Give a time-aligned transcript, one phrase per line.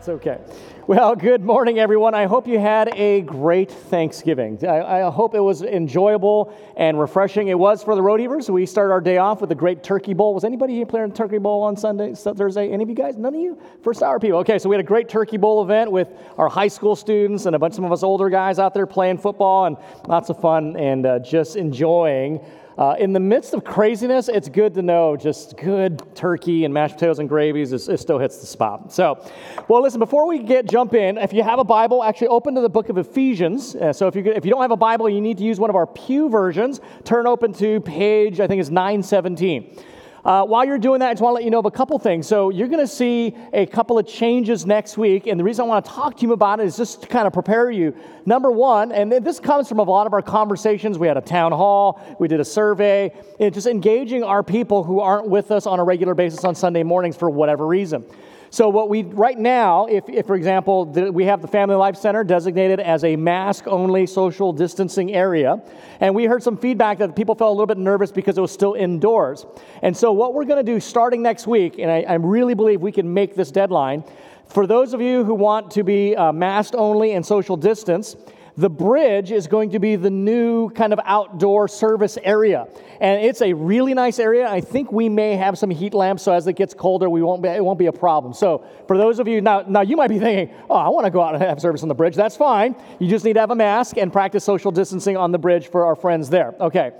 [0.00, 0.38] That's okay.
[0.86, 2.14] Well, good morning, everyone.
[2.14, 4.58] I hope you had a great Thanksgiving.
[4.64, 7.48] I, I, hope it was enjoyable and refreshing.
[7.48, 8.18] It was for the Road
[8.48, 10.32] We started our day off with a great turkey bowl.
[10.32, 12.70] Was anybody here playing turkey bowl on Sunday, Thursday?
[12.70, 13.18] Any of you guys?
[13.18, 13.60] None of you?
[13.84, 14.38] First hour people.
[14.38, 16.08] Okay, so we had a great turkey bowl event with
[16.38, 19.66] our high school students and a bunch of us older guys out there playing football
[19.66, 19.76] and
[20.08, 22.40] lots of fun and uh, just enjoying
[22.80, 26.94] uh, in the midst of craziness, it's good to know just good turkey and mashed
[26.94, 28.90] potatoes and gravies, it, it still hits the spot.
[28.90, 29.22] So,
[29.68, 32.62] well, listen, before we get jump in, if you have a Bible, actually open to
[32.62, 33.76] the book of Ephesians.
[33.76, 35.68] Uh, so if you, if you don't have a Bible, you need to use one
[35.68, 36.80] of our Pew versions.
[37.04, 39.76] Turn open to page, I think it's 917.
[40.24, 41.98] Uh, while you're doing that, I just want to let you know of a couple
[41.98, 42.26] things.
[42.26, 45.26] So, you're going to see a couple of changes next week.
[45.26, 47.26] And the reason I want to talk to you about it is just to kind
[47.26, 47.94] of prepare you.
[48.26, 50.98] Number one, and this comes from a lot of our conversations.
[50.98, 55.00] We had a town hall, we did a survey, and just engaging our people who
[55.00, 58.04] aren't with us on a regular basis on Sunday mornings for whatever reason.
[58.52, 61.94] So, what we right now, if, if for example, the, we have the Family Life
[61.94, 65.62] Center designated as a mask only social distancing area,
[66.00, 68.50] and we heard some feedback that people felt a little bit nervous because it was
[68.50, 69.46] still indoors.
[69.82, 72.80] And so, what we're going to do starting next week, and I, I really believe
[72.80, 74.02] we can make this deadline,
[74.48, 78.16] for those of you who want to be uh, masked only and social distance,
[78.60, 82.68] the bridge is going to be the new kind of outdoor service area.
[83.00, 84.46] And it's a really nice area.
[84.46, 87.42] I think we may have some heat lamps, so as it gets colder, we won't
[87.42, 88.34] be, it won't be a problem.
[88.34, 91.10] So for those of you, now, now you might be thinking, oh, I want to
[91.10, 92.14] go out and have service on the bridge.
[92.14, 92.76] That's fine.
[92.98, 95.86] You just need to have a mask and practice social distancing on the bridge for
[95.86, 96.54] our friends there.
[96.60, 96.92] Okay.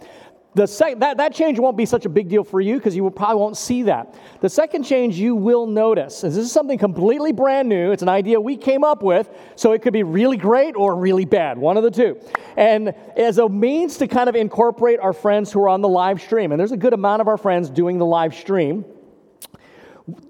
[0.55, 3.05] The sec- that, that change won't be such a big deal for you because you
[3.05, 4.17] will, probably won't see that.
[4.41, 7.93] The second change you will notice is this is something completely brand new.
[7.93, 11.25] It's an idea we came up with, so it could be really great or really
[11.25, 12.19] bad, one of the two.
[12.57, 16.21] And as a means to kind of incorporate our friends who are on the live
[16.21, 18.85] stream, and there's a good amount of our friends doing the live stream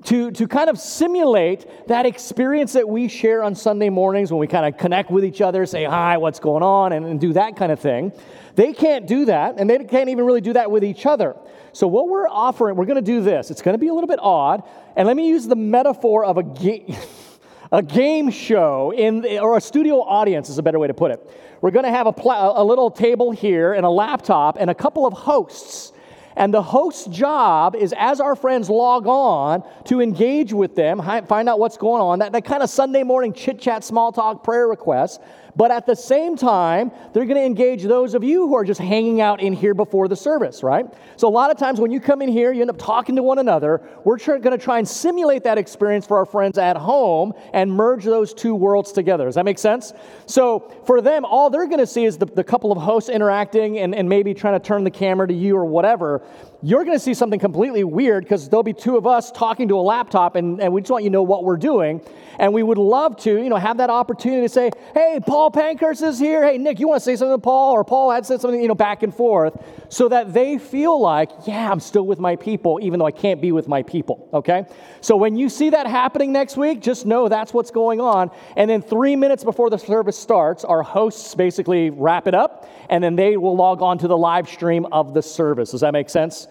[0.04, 4.46] to, to kind of simulate that experience that we share on Sunday mornings when we
[4.46, 7.56] kind of connect with each other, say hi, what's going on, and, and do that
[7.56, 8.12] kind of thing.
[8.60, 11.34] They can't do that, and they can't even really do that with each other.
[11.72, 13.50] So, what we're offering, we're going to do this.
[13.50, 14.64] It's going to be a little bit odd,
[14.96, 16.94] and let me use the metaphor of a game.
[17.72, 21.26] a game show in or a studio audience is a better way to put it.
[21.62, 24.74] We're going to have a, pl- a little table here and a laptop and a
[24.74, 25.92] couple of hosts
[26.36, 31.48] and the host's job is, as our friends log on, to engage with them, find
[31.48, 34.68] out what's going on, that, that kind of Sunday morning chit chat, small talk, prayer
[34.68, 35.18] requests.
[35.56, 38.80] But at the same time, they're going to engage those of you who are just
[38.80, 40.86] hanging out in here before the service, right?
[41.16, 43.22] So a lot of times when you come in here, you end up talking to
[43.22, 43.82] one another.
[44.04, 48.04] We're going to try and simulate that experience for our friends at home and merge
[48.04, 49.24] those two worlds together.
[49.24, 49.92] Does that make sense?
[50.26, 53.78] So for them, all they're going to see is the, the couple of hosts interacting
[53.78, 56.22] and, and maybe trying to turn the camera to you or whatever
[56.62, 59.78] you're going to see something completely weird because there'll be two of us talking to
[59.78, 62.00] a laptop and, and we just want you to know what we're doing.
[62.38, 66.02] And we would love to, you know, have that opportunity to say, hey, Paul Pankhurst
[66.02, 66.42] is here.
[66.44, 67.72] Hey, Nick, you want to say something to Paul?
[67.72, 71.30] Or Paul had said something, you know, back and forth so that they feel like,
[71.46, 74.64] yeah, I'm still with my people, even though I can't be with my people, okay?
[75.00, 78.30] So when you see that happening next week, just know that's what's going on.
[78.56, 83.04] And then three minutes before the service starts, our hosts basically wrap it up and
[83.04, 85.72] then they will log on to the live stream of the service.
[85.72, 86.48] Does that make sense?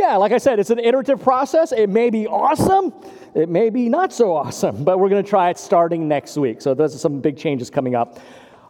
[0.00, 1.72] Yeah, like I said, it's an iterative process.
[1.72, 2.94] It may be awesome,
[3.34, 6.62] it may be not so awesome, but we're going to try it starting next week.
[6.62, 8.18] So, those are some big changes coming up.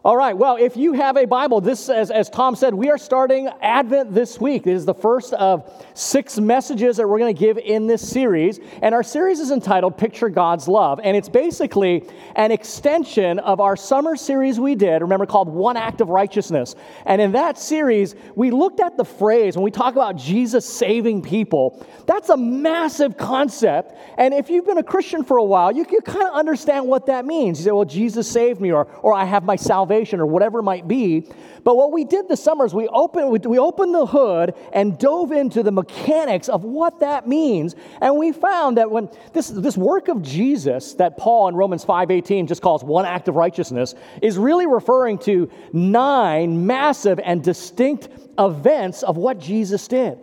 [0.03, 2.97] All right, well, if you have a Bible, this, as, as Tom said, we are
[2.97, 4.65] starting Advent this week.
[4.65, 8.61] This is the first of six messages that we're going to give in this series.
[8.81, 11.01] And our series is entitled Picture God's Love.
[11.05, 16.01] And it's basically an extension of our summer series we did, remember, called One Act
[16.01, 16.77] of Righteousness.
[17.05, 21.21] And in that series, we looked at the phrase, when we talk about Jesus saving
[21.21, 23.99] people, that's a massive concept.
[24.17, 27.05] And if you've been a Christian for a while, you can kind of understand what
[27.05, 27.59] that means.
[27.59, 30.61] You say, well, Jesus saved me, or, or I have my salvation salvation or whatever
[30.61, 31.27] it might be.
[31.65, 35.33] But what we did this summer is we opened, we opened the hood and dove
[35.33, 37.75] into the mechanics of what that means.
[38.01, 42.47] And we found that when this, this work of Jesus that Paul in Romans 5.18
[42.47, 48.09] just calls one act of righteousness is really referring to nine massive and distinct
[48.39, 50.19] events of what Jesus did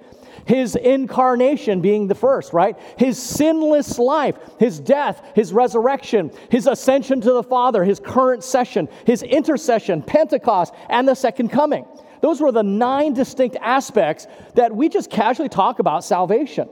[0.47, 2.79] his incarnation being the first, right?
[2.97, 8.88] His sinless life, his death, his resurrection, his ascension to the Father, his current session,
[9.05, 11.85] his intercession, Pentecost, and the second coming.
[12.21, 16.69] Those were the nine distinct aspects that we just casually talk about salvation.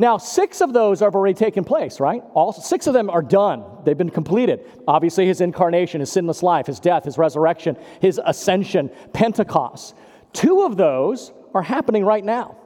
[0.00, 2.22] Now, six of those have already taken place, right?
[2.34, 3.64] All six of them are done.
[3.84, 4.64] They've been completed.
[4.86, 9.96] Obviously, his incarnation, his sinless life, his death, his resurrection, his ascension, Pentecost.
[10.32, 12.56] Two of those are happening right now.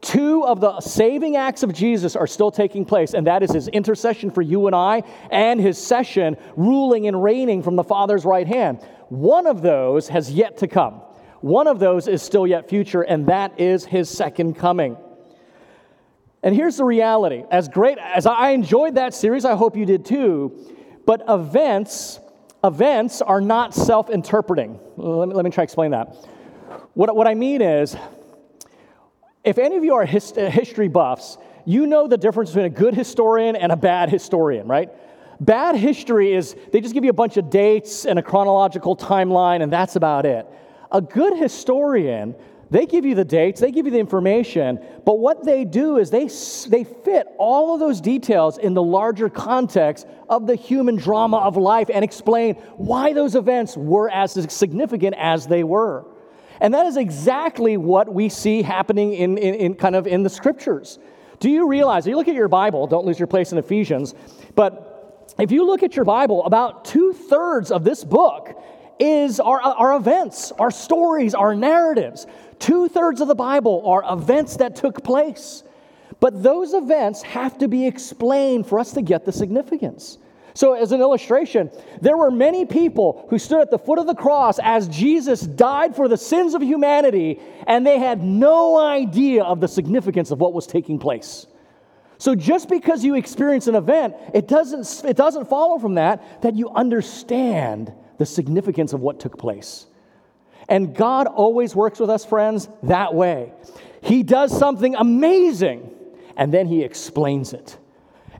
[0.00, 3.68] Two of the saving acts of Jesus are still taking place, and that is his
[3.68, 8.46] intercession for you and I and his session ruling and reigning from the Father's right
[8.46, 8.82] hand.
[9.08, 11.02] One of those has yet to come.
[11.42, 14.96] One of those is still yet future, and that is his second coming.
[16.42, 20.06] And here's the reality as great as I enjoyed that series, I hope you did
[20.06, 20.74] too,
[21.04, 22.20] but events,
[22.64, 24.80] events are not self interpreting.
[24.96, 26.16] Let me, let me try to explain that.
[26.94, 27.96] What, what I mean is,
[29.44, 32.70] if any of you are hist- uh, history buffs, you know the difference between a
[32.70, 34.90] good historian and a bad historian, right?
[35.40, 39.62] Bad history is they just give you a bunch of dates and a chronological timeline,
[39.62, 40.46] and that's about it.
[40.92, 42.34] A good historian,
[42.70, 46.10] they give you the dates, they give you the information, but what they do is
[46.10, 46.28] they,
[46.68, 51.56] they fit all of those details in the larger context of the human drama of
[51.56, 56.04] life and explain why those events were as significant as they were.
[56.60, 60.30] And that is exactly what we see happening in, in, in, kind of in the
[60.30, 60.98] scriptures.
[61.38, 64.14] Do you realize, if you look at your Bible, don't lose your place in Ephesians,
[64.54, 68.62] but if you look at your Bible, about two thirds of this book
[68.98, 72.26] is our, our events, our stories, our narratives.
[72.58, 75.62] Two thirds of the Bible are events that took place.
[76.20, 80.18] But those events have to be explained for us to get the significance.
[80.54, 81.70] So, as an illustration,
[82.00, 85.94] there were many people who stood at the foot of the cross as Jesus died
[85.94, 90.52] for the sins of humanity, and they had no idea of the significance of what
[90.52, 91.46] was taking place.
[92.18, 96.54] So, just because you experience an event, it doesn't, it doesn't follow from that that
[96.54, 99.86] you understand the significance of what took place.
[100.68, 103.52] And God always works with us, friends, that way.
[104.02, 105.90] He does something amazing,
[106.36, 107.78] and then He explains it.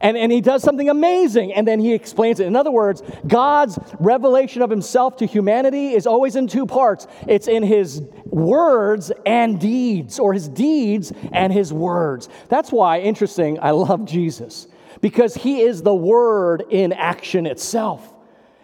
[0.02, 2.46] And, and he does something amazing, and then he explains it.
[2.46, 7.48] In other words, God's revelation of himself to humanity is always in two parts it's
[7.48, 12.30] in his words and deeds, or his deeds and his words.
[12.48, 14.68] That's why, interesting, I love Jesus,
[15.02, 18.14] because he is the word in action itself.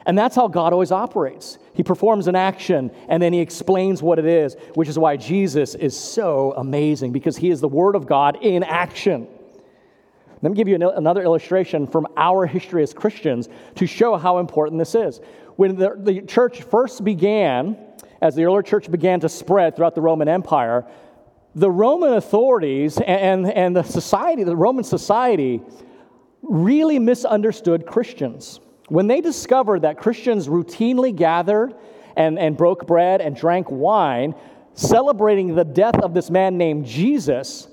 [0.06, 1.59] And that's how God always operates.
[1.75, 5.75] He performs an action and then he explains what it is, which is why Jesus
[5.75, 9.27] is so amazing because he is the Word of God in action.
[10.43, 14.79] Let me give you another illustration from our history as Christians to show how important
[14.79, 15.21] this is.
[15.56, 17.79] When the, the church first began,
[18.21, 20.85] as the early church began to spread throughout the Roman Empire,
[21.55, 25.62] the Roman authorities and, and the society, the Roman society,
[26.43, 28.61] really misunderstood Christians.
[28.88, 31.75] When they discovered that Christians routinely gathered
[32.15, 34.35] and, and broke bread and drank wine,
[34.75, 37.69] celebrating the death of this man named Jesus,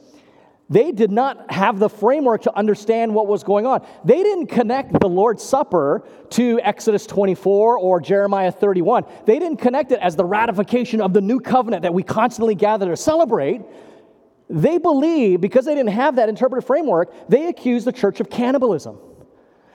[0.69, 3.85] they did not have the framework to understand what was going on.
[4.05, 9.05] They didn't connect the Lord's Supper to Exodus 24 or Jeremiah 31.
[9.25, 12.87] They didn't connect it as the ratification of the new covenant that we constantly gather
[12.87, 13.61] to celebrate.
[14.49, 18.97] They believe, because they didn't have that interpretive framework, they accused the church of cannibalism.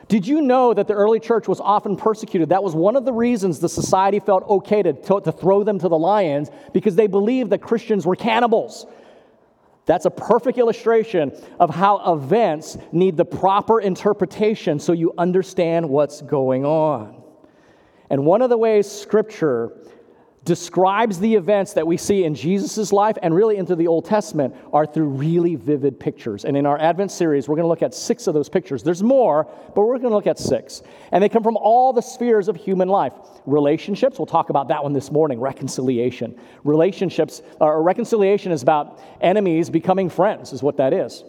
[0.08, 2.48] Did you know that the early church was often persecuted?
[2.48, 5.78] That was one of the reasons the society felt okay to, to, to throw them
[5.80, 8.86] to the lions because they believed that Christians were cannibals.
[9.88, 16.20] That's a perfect illustration of how events need the proper interpretation so you understand what's
[16.20, 17.22] going on.
[18.10, 19.72] And one of the ways Scripture
[20.48, 24.56] describes the events that we see in Jesus' life and really into the Old Testament
[24.72, 26.46] are through really vivid pictures.
[26.46, 28.82] And in our Advent series, we're going to look at six of those pictures.
[28.82, 30.82] There's more, but we're going to look at six.
[31.12, 33.12] And they come from all the spheres of human life.
[33.44, 36.34] Relationships, we'll talk about that one this morning, reconciliation.
[36.64, 41.24] Relationships, or reconciliation is about enemies becoming friends, is what that is.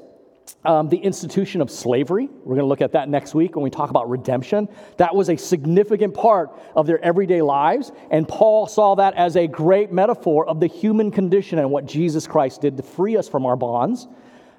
[0.66, 2.28] Um, the institution of slavery.
[2.28, 4.68] We're going to look at that next week when we talk about redemption.
[4.98, 9.48] That was a significant part of their everyday lives, and Paul saw that as a
[9.48, 13.46] great metaphor of the human condition and what Jesus Christ did to free us from
[13.46, 14.08] our bonds.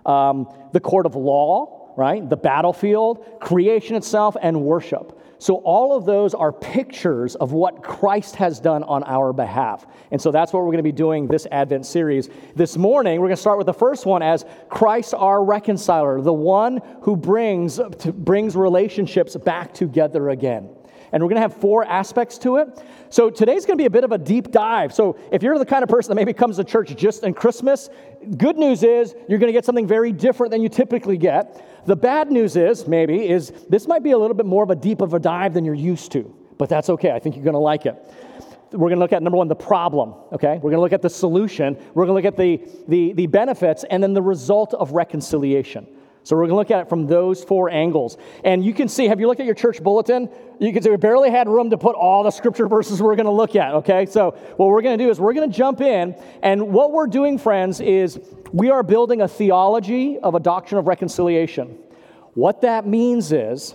[0.07, 2.27] Um, the court of law, right?
[2.27, 5.20] The battlefield, creation itself, and worship.
[5.41, 9.87] So, all of those are pictures of what Christ has done on our behalf.
[10.11, 12.29] And so, that's what we're going to be doing this Advent series.
[12.55, 16.31] This morning, we're going to start with the first one as Christ our reconciler, the
[16.31, 17.81] one who brings,
[18.15, 20.69] brings relationships back together again.
[21.13, 22.69] And we're going to have four aspects to it.
[23.09, 24.95] So today's going to be a bit of a deep dive.
[24.95, 27.91] So if you're the kind of person that maybe comes to church just in Christmas,
[28.37, 31.87] good news is you're going to get something very different than you typically get.
[31.87, 34.77] The bad news is, maybe, is this might be a little bit more of a
[34.77, 37.11] deep of a dive than you're used to, but that's okay.
[37.11, 37.97] I think you're going to like it.
[38.73, 40.55] We're going to look at number one, the problem, okay?
[40.55, 41.77] We're going to look at the solution.
[41.95, 45.89] We're going to look at the, the, the benefits and then the result of reconciliation.
[46.31, 48.17] So we're going to look at it from those four angles.
[48.45, 50.31] And you can see, have you looked at your church bulletin?
[50.61, 53.27] You can see we barely had room to put all the scripture verses we're going
[53.27, 54.07] to look at, okay?
[54.07, 56.15] So what we're going to do is we're going to jump in.
[56.41, 58.21] And what we're doing, friends, is
[58.53, 61.77] we are building a theology of a doctrine of reconciliation.
[62.35, 63.75] What that means is,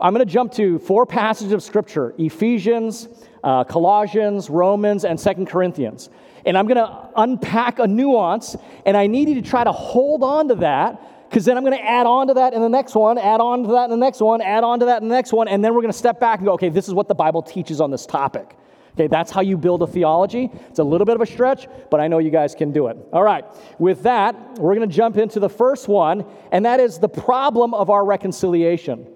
[0.00, 3.06] I'm going to jump to four passages of scripture Ephesians,
[3.44, 6.10] uh, Colossians, Romans, and Second Corinthians.
[6.44, 10.24] And I'm going to unpack a nuance, and I need you to try to hold
[10.24, 11.00] on to that
[11.32, 13.62] because then I'm going to add on to that in the next one, add on
[13.62, 15.64] to that in the next one, add on to that in the next one, and
[15.64, 17.80] then we're going to step back and go, okay, this is what the Bible teaches
[17.80, 18.54] on this topic.
[18.92, 20.50] Okay, that's how you build a theology.
[20.68, 22.98] It's a little bit of a stretch, but I know you guys can do it.
[23.14, 23.46] All right,
[23.78, 27.72] with that, we're going to jump into the first one, and that is the problem
[27.72, 29.06] of our reconciliation.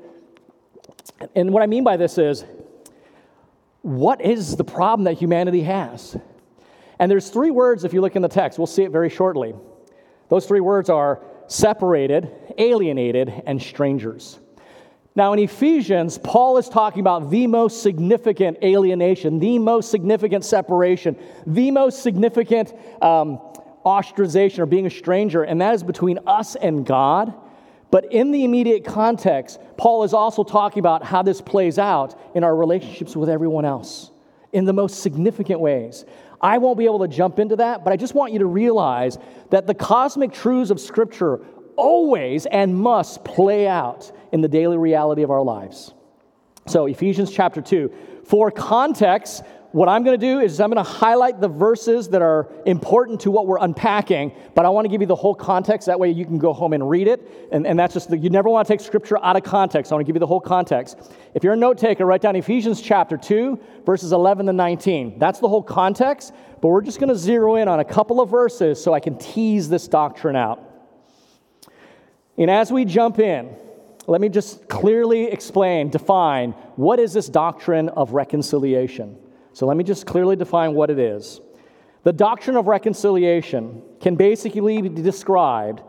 [1.35, 2.47] And what I mean by this is,
[3.83, 6.17] what is the problem that humanity has?
[6.99, 8.59] And there's three words if you look in the text.
[8.59, 9.55] We'll see it very shortly.
[10.31, 14.39] Those three words are separated, alienated, and strangers.
[15.15, 21.17] Now, in Ephesians, Paul is talking about the most significant alienation, the most significant separation,
[21.47, 23.41] the most significant um,
[23.85, 27.33] ostracization or being a stranger, and that is between us and God.
[27.91, 32.45] But in the immediate context, Paul is also talking about how this plays out in
[32.45, 34.11] our relationships with everyone else
[34.53, 36.05] in the most significant ways.
[36.41, 39.19] I won't be able to jump into that, but I just want you to realize
[39.51, 41.41] that the cosmic truths of Scripture
[41.77, 45.95] always and must play out in the daily reality of our lives.
[46.67, 47.93] So, Ephesians chapter 2.
[48.25, 52.23] For context, what I'm going to do is I'm going to highlight the verses that
[52.23, 55.87] are important to what we're unpacking, but I want to give you the whole context.
[55.87, 57.49] That way you can go home and read it.
[57.53, 59.93] And, and that's just, the, you never want to take scripture out of context.
[59.93, 61.13] I want to give you the whole context.
[61.35, 65.19] If you're a note taker, write down Ephesians chapter 2, verses 11 to 19.
[65.19, 66.33] That's the whole context,
[66.63, 69.19] but we're just going to zero in on a couple of verses so I can
[69.19, 70.63] tease this doctrine out.
[72.39, 73.55] And as we jump in,
[74.07, 79.19] let me just clearly explain, define what is this doctrine of reconciliation?
[79.57, 81.41] So let me just clearly define what it is.
[82.03, 85.81] The doctrine of reconciliation can basically be described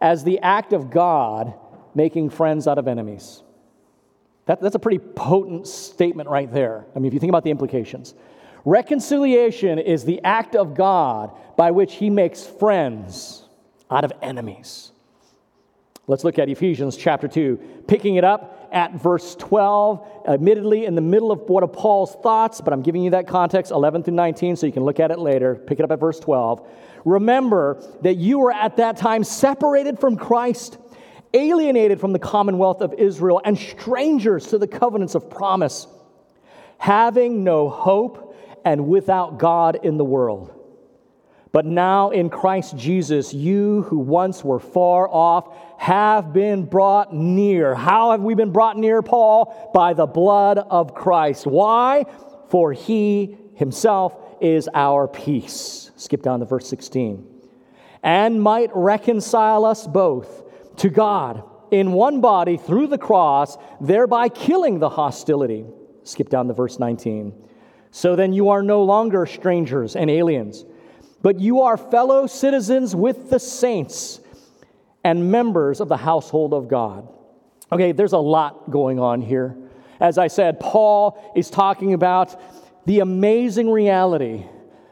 [0.00, 1.52] as the act of God
[1.92, 3.42] making friends out of enemies.
[4.46, 6.86] That, that's a pretty potent statement right there.
[6.94, 8.14] I mean, if you think about the implications.
[8.64, 13.42] Reconciliation is the act of God by which he makes friends
[13.90, 14.92] out of enemies.
[16.06, 21.00] Let's look at Ephesians chapter 2, picking it up at verse 12, admittedly in the
[21.00, 24.56] middle of what of Paul's thoughts, but I'm giving you that context, 11 through 19,
[24.56, 25.54] so you can look at it later.
[25.54, 26.66] Pick it up at verse 12.
[27.04, 30.78] Remember that you were at that time separated from Christ,
[31.32, 35.86] alienated from the commonwealth of Israel, and strangers to the covenants of promise,
[36.78, 40.59] having no hope and without God in the world.
[41.52, 47.74] But now in Christ Jesus, you who once were far off have been brought near.
[47.74, 49.70] How have we been brought near, Paul?
[49.74, 51.46] By the blood of Christ.
[51.46, 52.04] Why?
[52.50, 55.90] For he himself is our peace.
[55.96, 57.26] Skip down to verse 16.
[58.02, 60.44] And might reconcile us both
[60.76, 61.42] to God
[61.72, 65.66] in one body through the cross, thereby killing the hostility.
[66.04, 67.32] Skip down to verse 19.
[67.90, 70.64] So then you are no longer strangers and aliens
[71.22, 74.20] but you are fellow citizens with the saints
[75.04, 77.08] and members of the household of God.
[77.72, 79.56] Okay, there's a lot going on here.
[80.00, 82.40] As I said, Paul is talking about
[82.86, 84.44] the amazing reality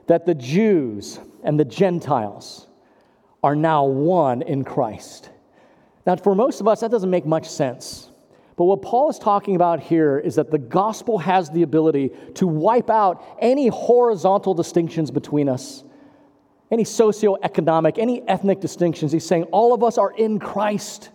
[0.07, 2.67] that the Jews and the Gentiles
[3.43, 5.31] are now one in Christ.
[6.07, 8.11] Now, for most of us, that doesn't make much sense.
[8.57, 12.47] But what Paul is talking about here is that the gospel has the ability to
[12.47, 15.85] wipe out any horizontal distinctions between us
[16.71, 19.13] any socioeconomic, any ethnic distinctions.
[19.13, 21.11] He's saying all of us are in Christ.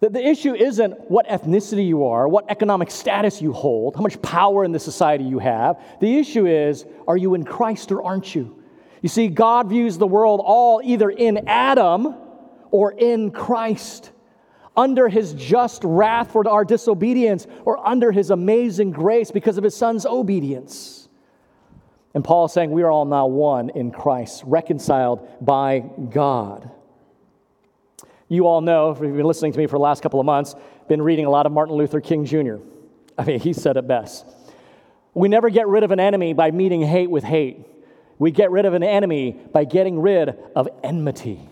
[0.00, 4.20] That the issue isn't what ethnicity you are, what economic status you hold, how much
[4.22, 5.78] power in the society you have.
[6.00, 8.62] The issue is, are you in Christ or aren't you?
[9.02, 12.14] You see, God views the world all either in Adam
[12.70, 14.12] or in Christ,
[14.76, 19.76] under his just wrath for our disobedience or under his amazing grace because of his
[19.76, 20.99] son's obedience.
[22.14, 26.70] And Paul is saying we are all now one in Christ, reconciled by God.
[28.28, 30.54] You all know, if you've been listening to me for the last couple of months,
[30.88, 32.56] been reading a lot of Martin Luther King Jr.
[33.18, 34.24] I mean, he said it best.
[35.14, 37.66] We never get rid of an enemy by meeting hate with hate.
[38.18, 41.49] We get rid of an enemy by getting rid of enmity.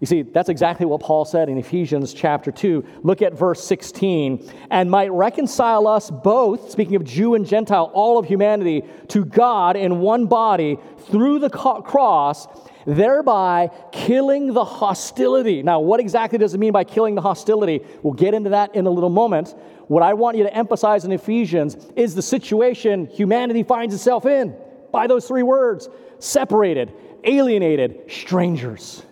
[0.00, 2.84] You see, that's exactly what Paul said in Ephesians chapter 2.
[3.02, 4.48] Look at verse 16.
[4.70, 9.76] And might reconcile us both, speaking of Jew and Gentile, all of humanity, to God
[9.76, 10.78] in one body
[11.10, 12.46] through the cross,
[12.86, 15.64] thereby killing the hostility.
[15.64, 17.84] Now, what exactly does it mean by killing the hostility?
[18.04, 19.56] We'll get into that in a little moment.
[19.88, 24.54] What I want you to emphasize in Ephesians is the situation humanity finds itself in
[24.92, 25.88] by those three words
[26.20, 26.92] separated,
[27.24, 29.02] alienated, strangers.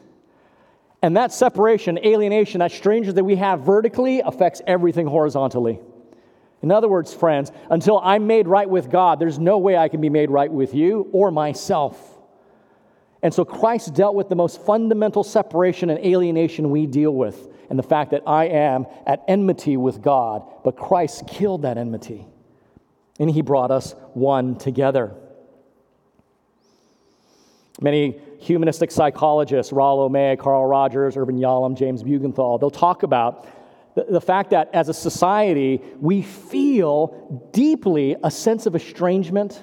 [1.06, 5.78] And that separation, alienation, that stranger that we have vertically affects everything horizontally.
[6.62, 10.00] In other words, friends, until I'm made right with God, there's no way I can
[10.00, 11.96] be made right with you or myself.
[13.22, 17.78] And so Christ dealt with the most fundamental separation and alienation we deal with, and
[17.78, 22.26] the fact that I am at enmity with God, but Christ killed that enmity.
[23.20, 25.14] And he brought us one together.
[27.80, 33.46] Many humanistic psychologists, Rollo May, Carl Rogers, Irvin Yalom, James Bugental, they'll talk about
[33.94, 39.62] the, the fact that as a society, we feel deeply a sense of estrangement,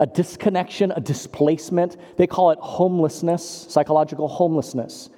[0.00, 1.96] a disconnection, a displacement.
[2.16, 5.08] They call it homelessness, psychological homelessness.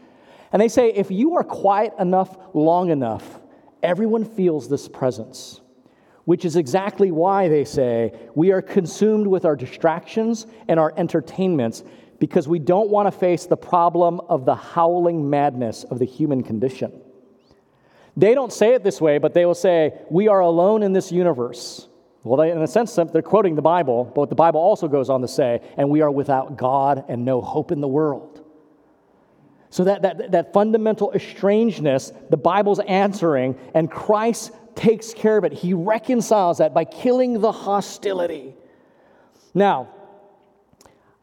[0.53, 3.41] And they say if you are quiet enough long enough,
[3.83, 5.61] everyone feels this presence
[6.27, 11.85] which is exactly why they say we are consumed with our distractions and our entertainments
[12.19, 16.43] because we don't want to face the problem of the howling madness of the human
[16.43, 16.93] condition.
[18.17, 21.13] They don't say it this way, but they will say, We are alone in this
[21.13, 21.89] universe.
[22.25, 25.21] Well, they, in a sense, they're quoting the Bible, but the Bible also goes on
[25.21, 28.43] to say, And we are without God and no hope in the world.
[29.69, 35.53] So, that, that, that fundamental estrangeness, the Bible's answering, and Christ takes care of it.
[35.53, 38.55] He reconciles that by killing the hostility.
[39.53, 39.89] Now,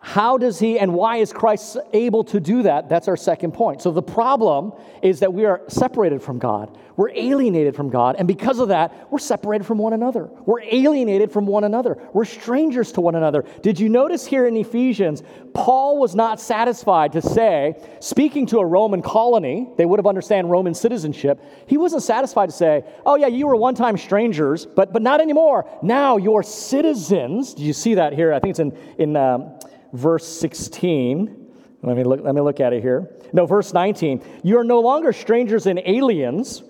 [0.05, 2.89] how does he and why is Christ able to do that?
[2.89, 3.81] That's our second point.
[3.81, 6.77] So the problem is that we are separated from God.
[6.97, 8.17] We're alienated from God.
[8.19, 10.29] And because of that, we're separated from one another.
[10.45, 11.97] We're alienated from one another.
[12.11, 13.45] We're strangers to one another.
[13.61, 15.23] Did you notice here in Ephesians,
[15.53, 20.51] Paul was not satisfied to say, speaking to a Roman colony, they would have understand
[20.51, 21.41] Roman citizenship.
[21.65, 25.21] He wasn't satisfied to say, oh, yeah, you were one time strangers, but, but not
[25.21, 25.65] anymore.
[25.81, 27.53] Now you're citizens.
[27.53, 28.33] Do you see that here?
[28.33, 28.77] I think it's in.
[28.97, 29.53] in um,
[29.93, 31.39] verse 16.
[31.83, 33.09] Let me, look, let me look at it here.
[33.31, 34.23] No, verse 19.
[34.43, 36.63] You are no longer strangers and aliens,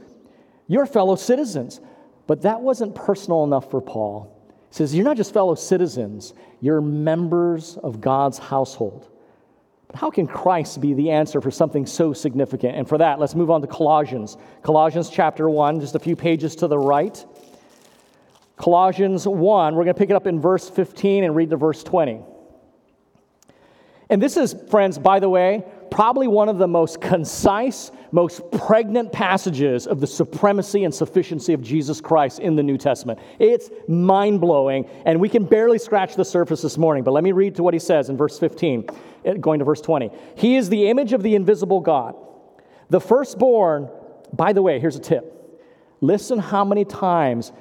[0.67, 1.79] you're fellow citizens.
[2.25, 4.29] But that wasn't personal enough for Paul.
[4.69, 9.09] He says, You're not just fellow citizens, you're members of God's household.
[9.87, 12.75] But how can Christ be the answer for something so significant?
[12.75, 14.37] And for that, let's move on to Colossians.
[14.63, 17.23] Colossians chapter 1, just a few pages to the right.
[18.55, 21.83] Colossians 1, we're going to pick it up in verse 15 and read to verse
[21.83, 22.21] 20.
[24.09, 29.11] And this is, friends, by the way, probably one of the most concise, most pregnant
[29.11, 33.19] passages of the supremacy and sufficiency of Jesus Christ in the New Testament.
[33.39, 37.03] It's mind blowing, and we can barely scratch the surface this morning.
[37.03, 38.87] But let me read to what he says in verse 15,
[39.25, 40.09] eh, going to verse 20.
[40.35, 42.15] He is the image of the invisible God,
[42.89, 43.89] the firstborn.
[44.33, 45.29] By the way, here's a tip
[46.01, 47.51] listen how many times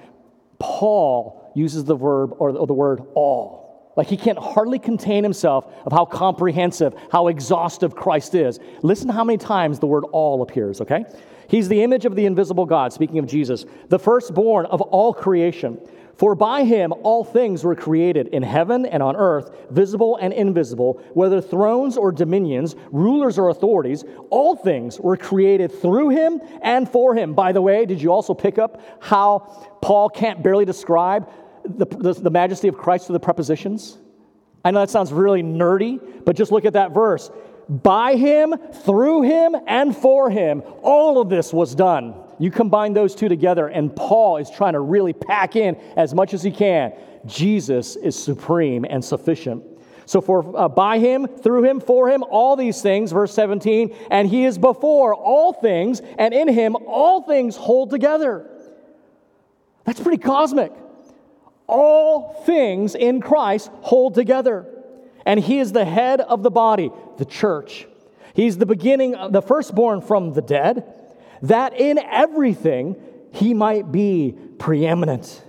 [0.58, 3.61] Paul uses the verb or the word all.
[3.96, 8.58] Like he can't hardly contain himself of how comprehensive, how exhaustive Christ is.
[8.82, 11.04] Listen how many times the word all appears, okay?
[11.48, 15.78] He's the image of the invisible God, speaking of Jesus, the firstborn of all creation.
[16.16, 21.02] For by him all things were created in heaven and on earth, visible and invisible,
[21.14, 27.14] whether thrones or dominions, rulers or authorities, all things were created through him and for
[27.14, 27.34] him.
[27.34, 31.28] By the way, did you also pick up how Paul can't barely describe
[31.64, 33.98] the, the, the majesty of Christ to the prepositions?
[34.64, 37.30] I know that sounds really nerdy, but just look at that verse.
[37.68, 42.14] By him, through him, and for him, all of this was done.
[42.38, 46.34] You combine those two together, and Paul is trying to really pack in as much
[46.34, 46.92] as he can.
[47.24, 49.64] Jesus is supreme and sufficient.
[50.06, 54.28] So, for uh, by him, through him, for him, all these things, verse 17, and
[54.28, 58.48] he is before all things, and in him all things hold together.
[59.84, 60.72] That's pretty cosmic
[61.72, 64.66] all things in Christ hold together.
[65.24, 67.86] And he is the head of the body, the church.
[68.34, 70.84] He's the beginning, the firstborn from the dead,
[71.42, 72.96] that in everything
[73.32, 75.42] he might be preeminent.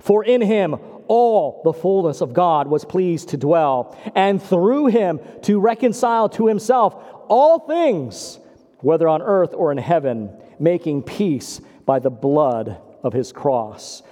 [0.00, 0.76] For in him
[1.08, 6.46] all the fullness of God was pleased to dwell, and through him to reconcile to
[6.46, 6.94] himself
[7.28, 8.38] all things,
[8.80, 14.02] whether on earth or in heaven, making peace by the blood of his cross.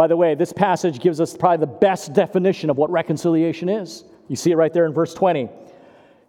[0.00, 4.02] By the way, this passage gives us probably the best definition of what reconciliation is.
[4.28, 5.50] You see it right there in verse 20.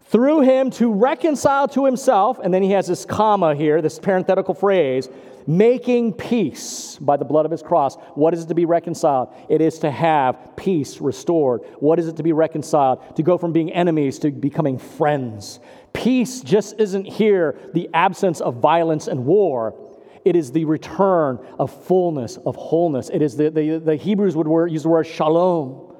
[0.07, 4.55] Through him to reconcile to himself, and then he has this comma here, this parenthetical
[4.55, 5.07] phrase,
[5.47, 7.95] making peace by the blood of his cross.
[8.15, 9.33] What is it to be reconciled?
[9.47, 11.61] It is to have peace restored.
[11.79, 13.15] What is it to be reconciled?
[13.15, 15.61] To go from being enemies to becoming friends.
[15.93, 19.75] Peace just isn't here the absence of violence and war.
[20.23, 23.09] It is the return of fullness, of wholeness.
[23.09, 25.95] It is the, the, the Hebrews would use the word shalom.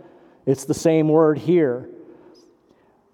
[0.46, 1.90] It's the same word here.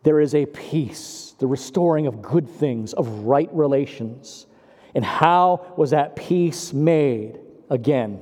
[0.03, 4.47] There is a peace, the restoring of good things, of right relations.
[4.95, 7.39] And how was that peace made?
[7.69, 8.21] Again,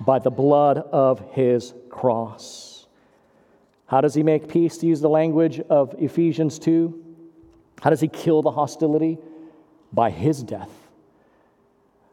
[0.00, 2.86] by the blood of his cross.
[3.86, 7.04] How does he make peace, to use the language of Ephesians 2?
[7.80, 9.18] How does he kill the hostility?
[9.92, 10.70] By his death.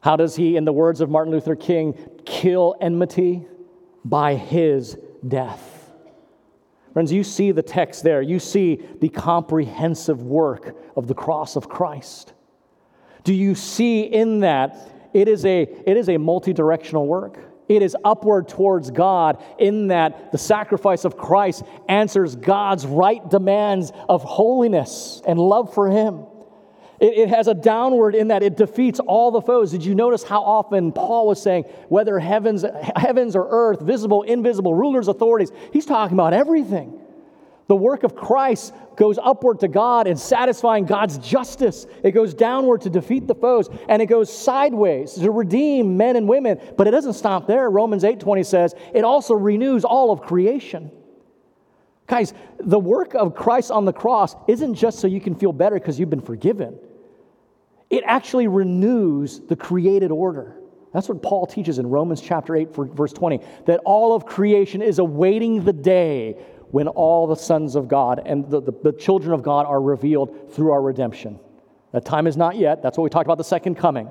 [0.04, 3.48] How does he, in the words of Martin Luther King, kill enmity?
[4.06, 5.90] By his death.
[6.92, 8.22] Friends, you see the text there.
[8.22, 12.34] You see the comprehensive work of the cross of Christ.
[13.24, 17.40] Do you see in that it is a, it is a multi directional work?
[17.70, 23.94] It is upward towards God in that the sacrifice of Christ answers God's right demands
[24.10, 26.26] of holiness and love for Him.
[27.04, 29.72] It, it, has a downward in that it defeats all the foes.
[29.72, 32.64] Did you notice how often Paul was saying, whether heavens,
[32.96, 35.52] heavens or earth, visible, invisible, rulers, authorities?
[35.74, 36.98] He's talking about everything.
[37.68, 41.88] The work of Christ goes upward to God in satisfying God's justice.
[42.06, 46.26] It goes downward to defeat the foes, and it goes sideways to redeem men and
[46.26, 46.58] women.
[46.78, 47.70] But it doesn't stop there.
[47.70, 50.90] Romans 8:20 says, it also renews all of creation.
[52.08, 55.76] Guys, the work of Christ on the cross isn't just so you can feel better
[55.76, 56.80] because you've been forgiven.
[57.94, 60.56] It actually renews the created order.
[60.96, 64.98] That's what Paul teaches in Romans chapter 8, verse 20, that all of creation is
[64.98, 69.44] awaiting the day when all the sons of God and the, the, the, children of
[69.44, 71.40] God are revealed through our redemption.
[71.92, 72.82] That time is not yet.
[72.82, 74.10] That's what we talked about the second coming.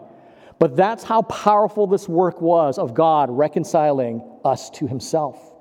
[0.60, 5.52] But that's how powerful this work was of God reconciling us to himself.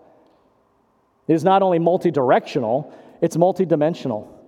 [1.27, 4.40] It is not only multi directional, it's multi-dimensional.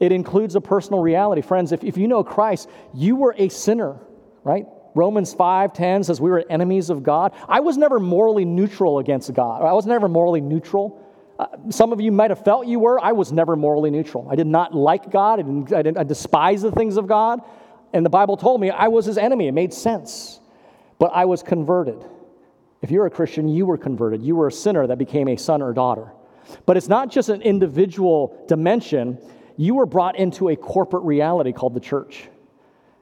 [0.00, 1.42] It includes a personal reality.
[1.42, 3.96] Friends, if, if you know Christ, you were a sinner,
[4.44, 4.64] right?
[4.94, 7.32] Romans 5 10 says we were enemies of God.
[7.48, 9.62] I was never morally neutral against God.
[9.62, 11.04] I was never morally neutral.
[11.38, 12.98] Uh, some of you might have felt you were.
[13.00, 14.26] I was never morally neutral.
[14.28, 15.38] I did not like God.
[15.38, 17.40] I, didn't, I, didn't, I despise the things of God.
[17.92, 19.46] And the Bible told me I was his enemy.
[19.46, 20.40] It made sense.
[20.98, 22.04] But I was converted.
[22.82, 24.22] If you're a Christian, you were converted.
[24.22, 26.12] You were a sinner that became a son or daughter.
[26.66, 29.18] But it's not just an individual dimension,
[29.58, 32.28] you were brought into a corporate reality called the church.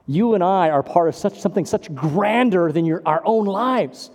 [0.07, 4.11] You and I are part of such something such grander than your, our own lives.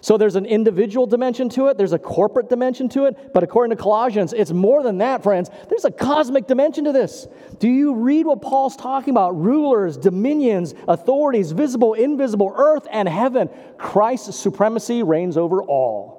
[0.00, 3.76] So there's an individual dimension to it, there's a corporate dimension to it, but according
[3.76, 5.48] to Colossians, it's more than that, friends.
[5.68, 7.26] There's a cosmic dimension to this.
[7.58, 9.40] Do you read what Paul's talking about?
[9.40, 13.48] Rulers, dominions, authorities, visible, invisible, earth and heaven.
[13.78, 16.16] Christ's supremacy reigns over all.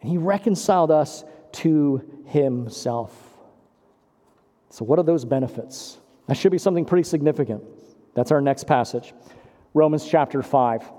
[0.00, 3.25] And he reconciled us to himself.
[4.76, 5.96] So, what are those benefits?
[6.26, 7.64] That should be something pretty significant.
[8.12, 9.14] That's our next passage
[9.72, 10.92] Romans chapter 5.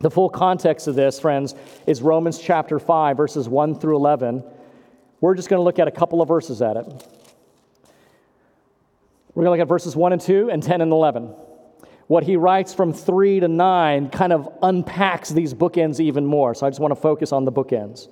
[0.00, 1.54] The full context of this, friends,
[1.86, 4.42] is Romans chapter 5, verses 1 through 11.
[5.20, 6.84] We're just going to look at a couple of verses at it.
[9.34, 11.26] We're going to look at verses 1 and 2 and 10 and 11.
[12.08, 16.56] What he writes from 3 to 9 kind of unpacks these bookends even more.
[16.56, 18.08] So I just want to focus on the bookends.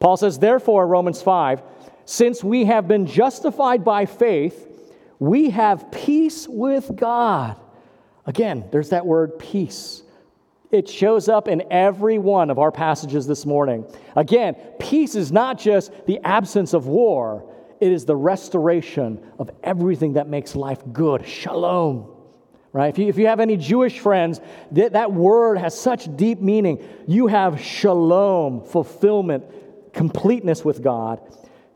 [0.00, 1.62] Paul says, Therefore, Romans 5,
[2.08, 4.66] since we have been justified by faith,
[5.18, 7.60] we have peace with God.
[8.24, 10.02] Again, there's that word peace.
[10.70, 13.84] It shows up in every one of our passages this morning.
[14.16, 17.44] Again, peace is not just the absence of war,
[17.78, 21.26] it is the restoration of everything that makes life good.
[21.26, 22.10] Shalom.
[22.72, 22.88] Right?
[22.88, 24.40] If you, if you have any Jewish friends,
[24.72, 26.82] that, that word has such deep meaning.
[27.06, 29.44] You have shalom, fulfillment,
[29.92, 31.20] completeness with God.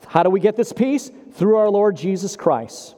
[0.07, 1.11] How do we get this peace?
[1.33, 2.95] Through our Lord Jesus Christ.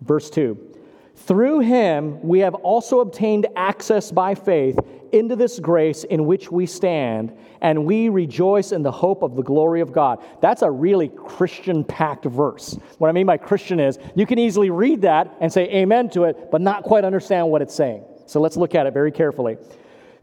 [0.00, 0.74] Verse 2
[1.16, 4.78] through him, we have also obtained access by faith
[5.12, 9.42] into this grace in which we stand, and we rejoice in the hope of the
[9.42, 10.22] glory of God.
[10.40, 12.76] That's a really Christian packed verse.
[12.98, 16.24] What I mean by Christian is you can easily read that and say amen to
[16.24, 18.04] it, but not quite understand what it's saying.
[18.26, 19.56] So let's look at it very carefully.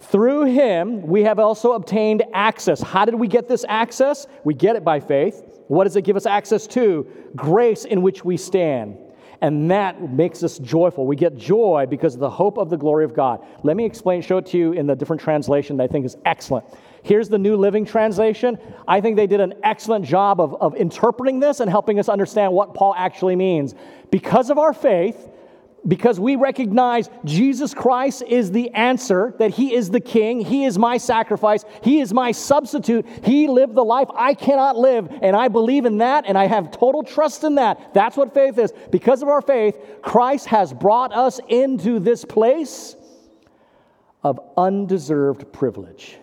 [0.01, 2.81] Through him, we have also obtained access.
[2.81, 4.27] How did we get this access?
[4.43, 5.43] We get it by faith.
[5.67, 7.07] What does it give us access to?
[7.35, 8.97] Grace in which we stand
[9.41, 11.07] and that makes us joyful.
[11.07, 13.43] We get joy because of the hope of the glory of God.
[13.63, 16.15] Let me explain, show it to you in the different translation that I think is
[16.25, 16.65] excellent.
[17.01, 18.59] Here's the New Living Translation.
[18.87, 22.53] I think they did an excellent job of, of interpreting this and helping us understand
[22.53, 23.73] what Paul actually means.
[24.11, 25.30] Because of our faith,
[25.87, 30.77] because we recognize Jesus Christ is the answer, that He is the King, He is
[30.77, 35.47] my sacrifice, He is my substitute, He lived the life I cannot live, and I
[35.47, 37.93] believe in that, and I have total trust in that.
[37.93, 38.71] That's what faith is.
[38.91, 42.95] Because of our faith, Christ has brought us into this place
[44.23, 46.17] of undeserved privilege.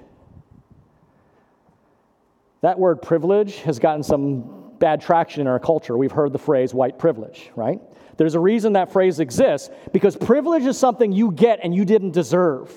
[2.61, 5.97] That word privilege has gotten some bad traction in our culture.
[5.97, 7.81] We've heard the phrase white privilege, right?
[8.19, 12.11] There's a reason that phrase exists because privilege is something you get and you didn't
[12.11, 12.75] deserve.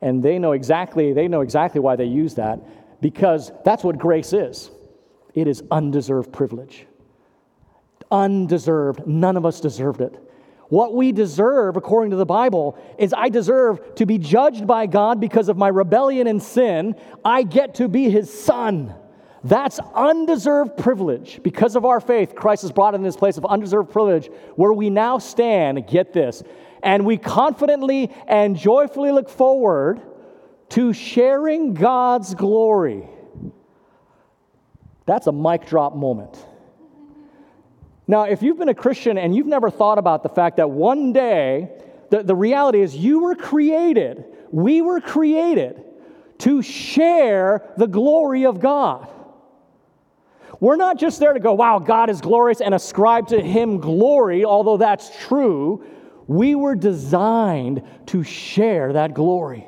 [0.00, 2.60] And they know exactly they know exactly why they use that
[3.02, 4.70] because that's what grace is.
[5.34, 6.86] It is undeserved privilege.
[8.10, 9.06] Undeserved.
[9.06, 10.14] None of us deserved it.
[10.68, 15.18] What we deserve, according to the Bible, is I deserve to be judged by God
[15.18, 16.94] because of my rebellion and sin.
[17.24, 18.94] I get to be his son.
[19.48, 21.40] That's undeserved privilege.
[21.42, 24.90] Because of our faith, Christ has brought in this place of undeserved privilege where we
[24.90, 26.42] now stand, get this,
[26.82, 30.02] and we confidently and joyfully look forward
[30.70, 33.08] to sharing God's glory.
[35.06, 36.36] That's a mic drop moment.
[38.06, 41.14] Now, if you've been a Christian and you've never thought about the fact that one
[41.14, 41.70] day,
[42.10, 45.82] the, the reality is you were created, we were created
[46.40, 49.14] to share the glory of God.
[50.60, 54.44] We're not just there to go, wow, God is glorious and ascribe to him glory,
[54.44, 55.84] although that's true.
[56.26, 59.66] We were designed to share that glory.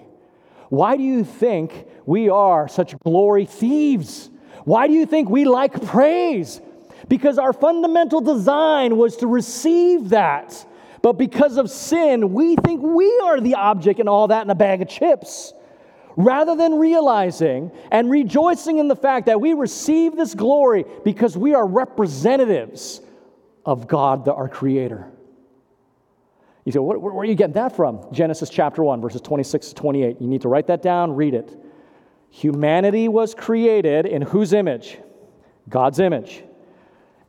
[0.68, 4.31] Why do you think we are such glory thieves?
[4.64, 6.61] Why do you think we like praise?
[7.09, 10.66] Because our fundamental design was to receive that.
[11.03, 14.55] But because of sin, we think we are the object and all that in a
[14.55, 15.55] bag of chips
[16.16, 21.55] rather than realizing and rejoicing in the fact that we receive this glory because we
[21.55, 23.01] are representatives
[23.64, 25.11] of God, our Creator.
[26.64, 28.07] You say, where, are you getting that from?
[28.12, 30.20] Genesis chapter 1, verses 26 to 28.
[30.20, 31.57] You need to write that down, read it.
[32.31, 34.99] Humanity was created in whose image?
[35.68, 36.42] God's image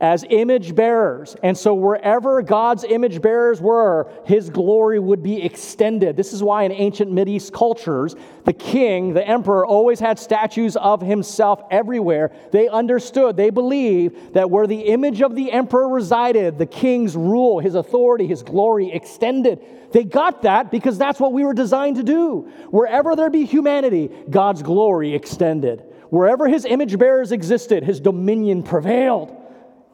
[0.02, 1.36] as image bearers.
[1.44, 6.16] And so, wherever God's image bearers were, his glory would be extended.
[6.16, 11.00] This is why in ancient Mideast cultures, the king, the emperor, always had statues of
[11.00, 12.32] himself everywhere.
[12.50, 17.60] They understood, they believed that where the image of the emperor resided, the king's rule,
[17.60, 19.60] his authority, his glory extended.
[19.92, 22.50] They got that because that's what we were designed to do.
[22.70, 25.84] Wherever there be humanity, God's glory extended.
[26.08, 29.38] Wherever his image bearers existed, his dominion prevailed.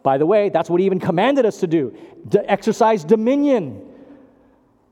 [0.03, 1.97] By the way, that's what he even commanded us to do
[2.31, 3.85] to exercise dominion.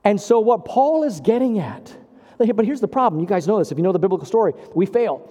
[0.04, 1.96] And so, what Paul is getting at,
[2.38, 3.20] but here's the problem.
[3.20, 3.72] You guys know this.
[3.72, 5.28] If you know the biblical story, we failed.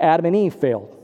[0.00, 0.98] Adam and Eve failed.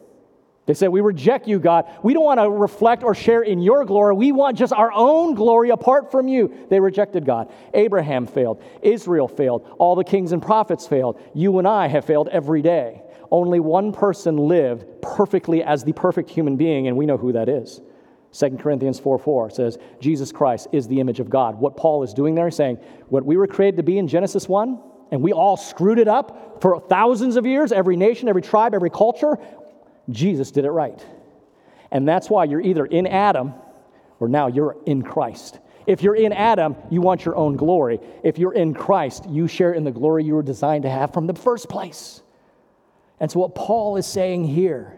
[0.67, 1.87] They said, We reject you, God.
[2.03, 4.15] We don't want to reflect or share in your glory.
[4.15, 6.67] We want just our own glory apart from you.
[6.69, 7.51] They rejected God.
[7.73, 8.63] Abraham failed.
[8.83, 9.67] Israel failed.
[9.79, 11.19] All the kings and prophets failed.
[11.35, 13.01] You and I have failed every day.
[13.31, 17.49] Only one person lived perfectly as the perfect human being, and we know who that
[17.49, 17.81] is.
[18.33, 21.59] 2 Corinthians 4 4 says, Jesus Christ is the image of God.
[21.59, 22.77] What Paul is doing there is saying,
[23.09, 24.79] what we were created to be in Genesis 1,
[25.11, 28.91] and we all screwed it up for thousands of years, every nation, every tribe, every
[28.91, 29.39] culture,
[30.11, 31.05] Jesus did it right.
[31.91, 33.55] And that's why you're either in Adam
[34.21, 35.59] or now you're in Christ.
[35.87, 37.99] If you're in Adam, you want your own glory.
[38.23, 41.27] If you're in Christ, you share in the glory you were designed to have from
[41.27, 42.23] the first place.
[43.21, 44.98] And so, what Paul is saying here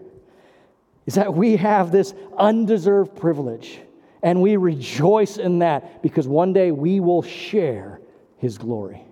[1.10, 3.80] is that we have this undeserved privilege
[4.22, 8.00] and we rejoice in that because one day we will share
[8.36, 9.02] his glory.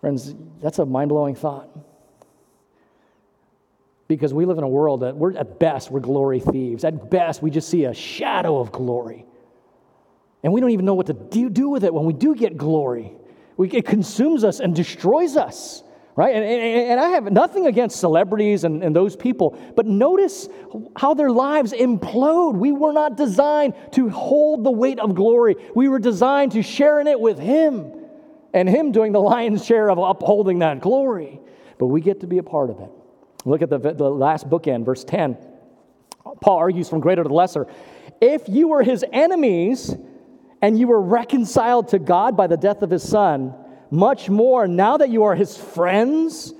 [0.00, 1.68] Friends, that's a mind blowing thought.
[4.08, 6.82] Because we live in a world that we're, at best, we're glory thieves.
[6.82, 9.24] At best, we just see a shadow of glory.
[10.42, 13.12] And we don't even know what to do, with it when we do get glory.
[13.56, 15.84] We, it consumes us and destroys us
[16.18, 16.34] right?
[16.34, 20.48] And, and, and, I have nothing against celebrities and, and those people, but notice
[20.96, 22.56] how their lives implode.
[22.56, 27.00] We were not designed to hold the weight of glory, we were designed to share
[27.00, 27.92] in it with Him
[28.52, 31.38] and Him doing the lion's share of upholding that glory.
[31.78, 32.90] But we get to be a part of it.
[33.44, 35.38] Look at the, the last bookend, verse 10.
[36.40, 37.68] Paul argues from greater to lesser.
[38.20, 39.94] If you were His enemies
[40.60, 43.54] and you were reconciled to God by the death of His Son,
[43.90, 46.52] much more, now that you are his friends,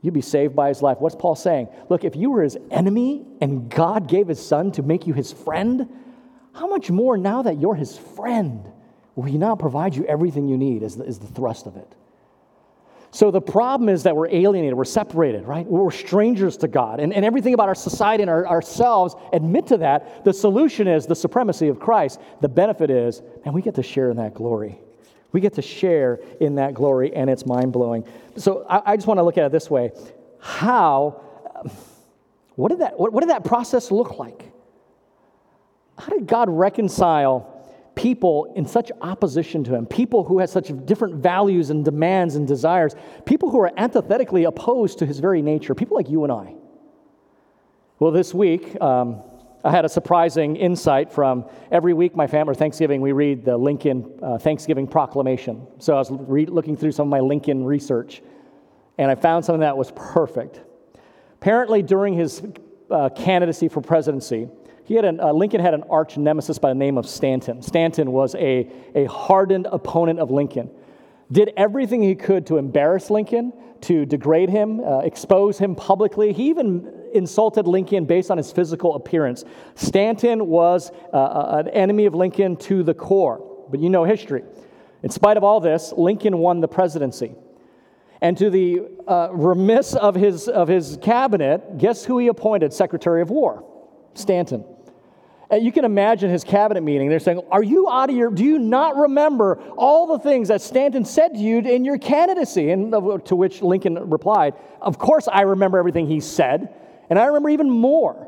[0.00, 0.98] you'd be saved by his life.
[1.00, 1.68] What's Paul saying?
[1.88, 5.32] Look, if you were his enemy and God gave his son to make you his
[5.32, 5.88] friend,
[6.52, 8.70] how much more now that you're his friend
[9.14, 11.94] will he now provide you everything you need, is the, is the thrust of it.
[13.14, 15.66] So the problem is that we're alienated, we're separated, right?
[15.66, 16.98] We're strangers to God.
[16.98, 20.24] And, and everything about our society and our, ourselves admit to that.
[20.24, 22.20] The solution is the supremacy of Christ.
[22.40, 24.80] The benefit is, and we get to share in that glory.
[25.32, 28.04] We get to share in that glory, and it's mind blowing.
[28.36, 29.92] So I, I, just want to look at it this way
[30.38, 31.22] How,
[32.54, 34.52] what did, that, what, what did that process look like?
[35.98, 37.48] How did God reconcile
[37.94, 42.46] people in such opposition to him, people who had such different values and demands and
[42.46, 42.94] desires,
[43.26, 46.54] people who are antithetically opposed to his very nature, people like you and I.
[47.98, 49.22] Well, this week, um,
[49.64, 54.18] I had a surprising insight from every week my family, Thanksgiving, we read the Lincoln
[54.20, 55.66] uh, Thanksgiving Proclamation.
[55.78, 58.22] So I was re- looking through some of my Lincoln research,
[58.98, 60.60] and I found something that was perfect.
[61.34, 62.42] Apparently, during his
[62.90, 64.48] uh, candidacy for presidency,
[64.84, 67.62] he had an, uh, Lincoln had an arch nemesis by the name of Stanton.
[67.62, 70.70] Stanton was a, a hardened opponent of Lincoln.
[71.30, 76.32] Did everything he could to embarrass Lincoln, to degrade him, uh, expose him publicly.
[76.32, 79.44] He even insulted Lincoln based on his physical appearance.
[79.74, 84.42] Stanton was uh, uh, an enemy of Lincoln to the core, but you know history.
[85.02, 87.34] In spite of all this, Lincoln won the presidency.
[88.20, 93.20] And to the uh, remiss of his, of his cabinet, guess who he appointed Secretary
[93.20, 93.64] of War?
[94.14, 94.64] Stanton.
[95.52, 97.10] And you can imagine his cabinet meeting.
[97.10, 100.62] They're saying, Are you out of your, do you not remember all the things that
[100.62, 102.70] Stanton said to you in your candidacy?
[102.70, 102.90] And
[103.26, 106.74] to which Lincoln replied, Of course I remember everything he said,
[107.12, 108.26] and I remember even more.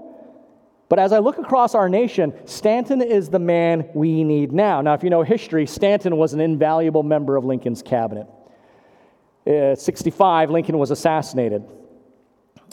[0.90, 4.82] But as I look across our nation, Stanton is the man we need now.
[4.82, 8.26] Now, if you know history, Stanton was an invaluable member of Lincoln's cabinet.
[9.46, 11.64] At 65, Lincoln was assassinated.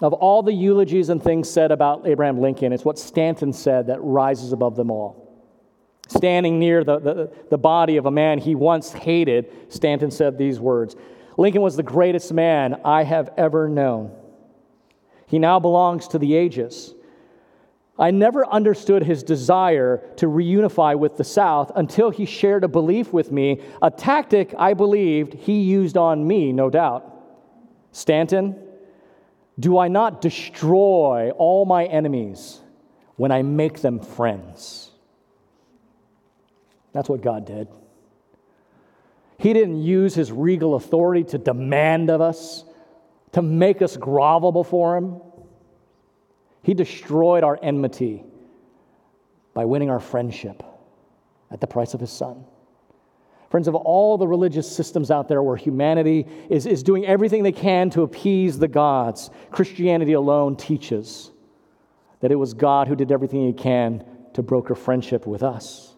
[0.02, 4.02] Of all the eulogies and things said about Abraham Lincoln, it's what Stanton said that
[4.02, 5.47] rises above them all.
[6.10, 10.60] Standing near the, the, the body of a man he once hated, Stanton said these
[10.60, 10.97] words
[11.38, 14.17] Lincoln was the greatest man I have ever known.
[15.32, 16.94] He now belongs to the ages.
[17.98, 23.13] I never understood his desire to reunify with the South until he shared a belief
[23.13, 27.06] with me, a tactic I believed he used on me, no doubt.
[27.94, 28.62] Stanton,
[29.58, 32.60] do I not destroy all my enemies
[33.15, 34.91] when I make them friends?
[36.91, 37.70] That's what God did.
[39.38, 42.65] He didn't use his regal authority to demand of us,
[43.34, 45.22] to make us grovel before him.
[46.63, 48.24] He destroyed our enmity
[49.54, 50.63] by winning our friendship
[51.50, 52.46] at the price of his son.
[53.50, 57.52] Friends, of all the religious systems out there where humanity is, is doing everything they
[57.52, 61.32] can to appease the gods, Christianity alone teaches
[62.22, 65.94] that it was God who did everything he can to broker friendship with us.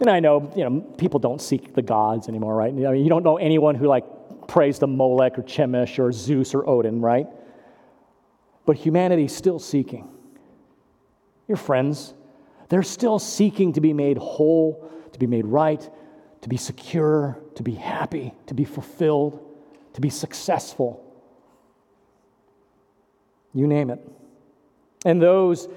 [0.00, 2.72] And I know, you know, people don't seek the gods anymore, right?
[2.72, 4.06] You, know, you don't know anyone who like
[4.50, 7.28] prays to Molech or Chemosh or Zeus or Odin, right?
[8.66, 10.08] But humanity's still seeking.
[11.46, 12.14] Your friends,
[12.68, 15.88] they're still seeking to be made whole, to be made right,
[16.42, 19.40] to be secure, to be happy, to be fulfilled,
[19.94, 21.04] to be successful.
[23.54, 24.00] You name it.
[25.04, 25.68] And those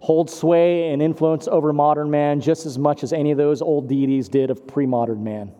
[0.00, 3.88] hold sway and influence over modern man just as much as any of those old
[3.88, 5.52] deities did of pre modern man.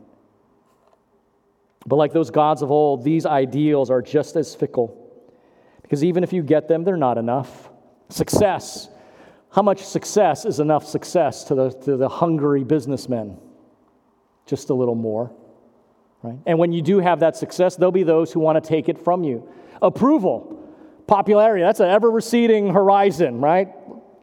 [1.87, 4.99] But like those gods of old, these ideals are just as fickle.
[5.83, 7.71] Because even if you get them, they're not enough.
[8.09, 8.89] Success.
[9.51, 13.39] How much success is enough success to the, to the hungry businessmen?
[14.47, 15.33] just a little more.
[16.23, 16.39] Right?
[16.47, 18.99] And when you do have that success, there'll be those who want to take it
[18.99, 19.49] from you.
[19.81, 20.71] Approval,
[21.07, 23.69] popularity, that's an ever receding horizon, right?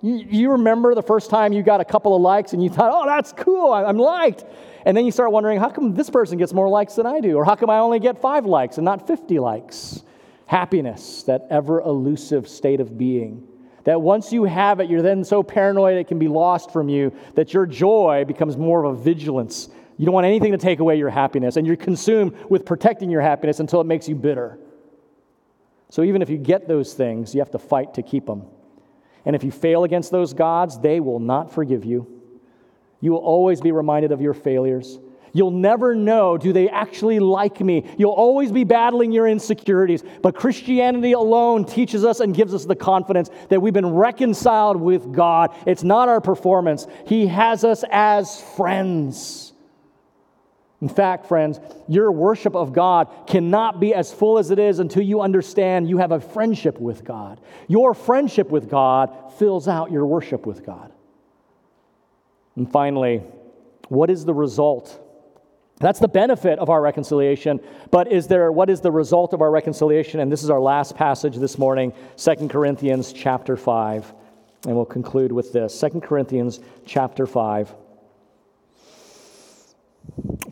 [0.01, 2.91] You, you, remember the first time you got a couple of likes and you thought,
[2.93, 4.45] oh, that's cool, I'm liked.
[4.85, 7.35] And then you start wondering, how come this person gets more likes than I do?
[7.35, 10.03] Or how come I only get five likes and not 50 likes?
[10.45, 13.47] Happiness, that ever elusive state of being.
[13.83, 17.13] That once you have it, you're then so paranoid it can be lost from you
[17.35, 20.97] that your joy becomes more of a vigilance you don't want anything to take away
[20.97, 24.57] your happiness, and you're consumed with protecting your happiness until it makes you bitter.
[25.89, 28.45] So even if you get those things, you have to fight to keep them.
[29.25, 32.18] And if you fail against those gods, they will not forgive you.
[33.01, 34.99] You will always be reminded of your failures.
[35.33, 37.85] You'll never know, do they actually like me?
[37.97, 40.03] You'll always be battling your insecurities.
[40.21, 45.11] But Christianity alone teaches us and gives us the confidence that we've been reconciled with
[45.13, 45.55] God.
[45.65, 49.53] It's not our performance, He has us as friends.
[50.81, 55.03] In fact, friends, your worship of God cannot be as full as it is until
[55.03, 57.41] you understand you have a friendship with God.
[57.67, 60.93] Your friendship with God fills out your worship with God.
[62.59, 63.23] And finally,
[63.87, 65.05] what is the result
[65.79, 67.61] That's the benefit of our reconciliation.
[67.89, 70.19] But is there what is the result of our reconciliation?
[70.19, 74.13] And this is our last passage this morning, 2 Corinthians chapter 5.
[74.65, 75.79] And we'll conclude with this.
[75.79, 77.73] 2 Corinthians chapter 5.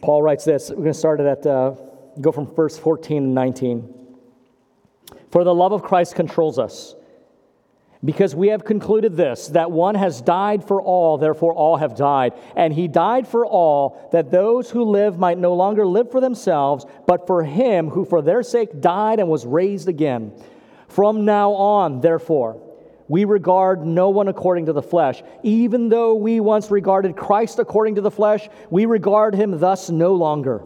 [0.01, 0.70] Paul writes this.
[0.70, 1.76] We're going to start it at uh,
[2.22, 3.93] go from verse 14 and 19.
[5.30, 6.95] For the love of Christ controls us
[8.08, 12.32] because we have concluded this that one has died for all, therefore all have died.
[12.55, 16.86] And he died for all, that those who live might no longer live for themselves,
[17.05, 20.32] but for him who for their sake died and was raised again.
[20.88, 22.64] From now on, therefore,
[23.10, 25.22] we regard no one according to the flesh.
[25.43, 30.14] Even though we once regarded Christ according to the flesh, we regard him thus no
[30.14, 30.64] longer.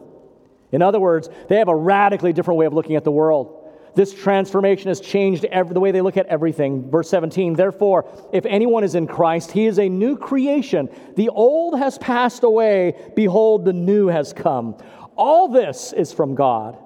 [0.70, 3.61] In other words, they have a radically different way of looking at the world.
[3.94, 6.90] This transformation has changed every, the way they look at everything.
[6.90, 10.88] Verse 17, therefore, if anyone is in Christ, he is a new creation.
[11.16, 13.12] The old has passed away.
[13.14, 14.76] Behold, the new has come.
[15.16, 16.78] All this is from God,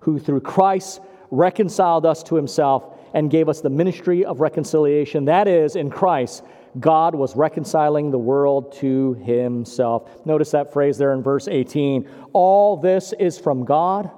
[0.00, 1.00] who through Christ
[1.30, 5.24] reconciled us to himself and gave us the ministry of reconciliation.
[5.24, 6.44] That is, in Christ,
[6.78, 10.24] God was reconciling the world to himself.
[10.26, 12.08] Notice that phrase there in verse 18.
[12.32, 14.10] All this is from God.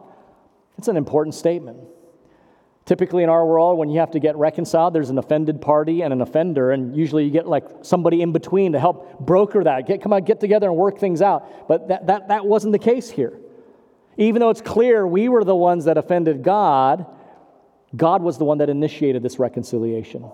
[0.78, 1.78] It's an important statement.
[2.86, 6.12] Typically, in our world, when you have to get reconciled, there's an offended party and
[6.12, 9.88] an offender, and usually you get like somebody in between to help broker that.
[9.88, 11.66] Get, come on, get together and work things out.
[11.66, 13.40] But that, that, that wasn't the case here.
[14.16, 17.06] Even though it's clear we were the ones that offended God,
[17.96, 20.30] God was the one that initiated this reconciliation.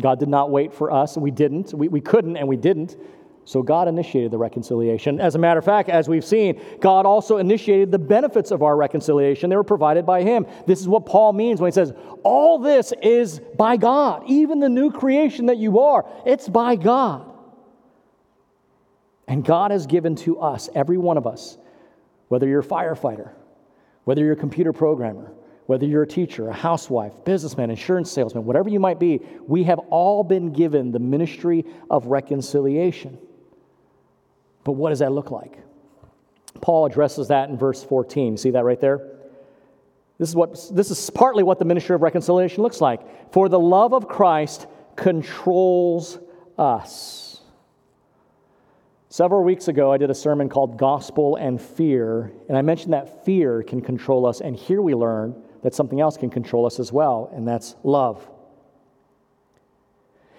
[0.00, 1.74] God did not wait for us, and we didn't.
[1.74, 2.96] We, we couldn't, and we didn't.
[3.44, 5.20] So God initiated the reconciliation.
[5.20, 8.76] As a matter of fact, as we've seen, God also initiated the benefits of our
[8.76, 9.50] reconciliation.
[9.50, 10.46] They were provided by Him.
[10.66, 14.24] This is what Paul means when he says, All this is by God.
[14.28, 17.28] Even the new creation that you are, it's by God.
[19.26, 21.58] And God has given to us, every one of us,
[22.28, 23.30] whether you're a firefighter,
[24.04, 25.32] whether you're a computer programmer,
[25.66, 29.78] whether you're a teacher, a housewife, businessman, insurance salesman, whatever you might be, we have
[29.90, 33.18] all been given the ministry of reconciliation.
[34.64, 35.58] But what does that look like?
[36.60, 38.36] Paul addresses that in verse 14.
[38.36, 39.08] See that right there?
[40.18, 43.32] This is, what, this is partly what the ministry of reconciliation looks like.
[43.32, 46.18] For the love of Christ controls
[46.58, 47.40] us.
[49.08, 53.26] Several weeks ago, I did a sermon called Gospel and Fear, and I mentioned that
[53.26, 56.92] fear can control us, and here we learn that something else can control us as
[56.92, 58.26] well, and that's love.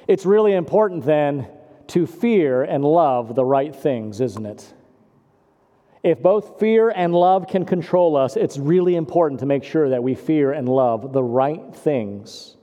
[0.07, 1.47] It's really important then
[1.88, 4.73] to fear and love the right things, isn't it?
[6.03, 10.03] If both fear and love can control us, it's really important to make sure that
[10.03, 12.57] we fear and love the right things.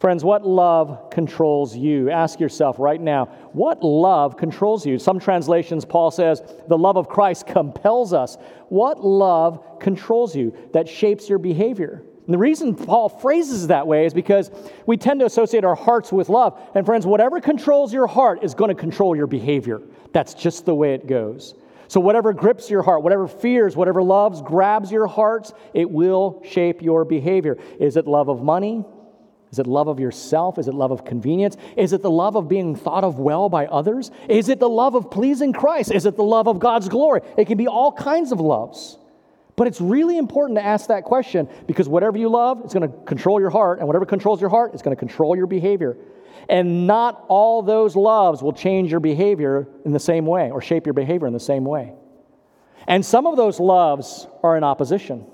[0.00, 2.10] Friends, what love controls you?
[2.10, 4.98] Ask yourself right now, what love controls you?
[4.98, 8.36] Some translations, Paul says, the love of Christ compels us.
[8.68, 12.02] What love controls you that shapes your behavior?
[12.26, 14.50] And the reason Paul phrases that way is because
[14.86, 16.58] we tend to associate our hearts with love.
[16.74, 19.82] And friends, whatever controls your heart is going to control your behavior.
[20.12, 21.54] That's just the way it goes.
[21.88, 26.80] So, whatever grips your heart, whatever fears, whatever loves grabs your hearts, it will shape
[26.80, 27.58] your behavior.
[27.78, 28.84] Is it love of money?
[29.52, 30.58] Is it love of yourself?
[30.58, 31.56] Is it love of convenience?
[31.76, 34.10] Is it the love of being thought of well by others?
[34.28, 35.92] Is it the love of pleasing Christ?
[35.92, 37.20] Is it the love of God's glory?
[37.36, 38.98] It can be all kinds of loves.
[39.56, 42.96] But it's really important to ask that question because whatever you love, it's going to
[43.04, 45.96] control your heart, and whatever controls your heart, it's going to control your behavior.
[46.48, 50.86] And not all those loves will change your behavior in the same way or shape
[50.86, 51.94] your behavior in the same way.
[52.86, 55.26] And some of those loves are in opposition.